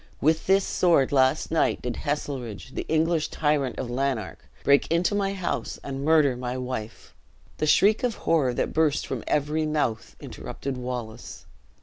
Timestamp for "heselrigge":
1.97-2.71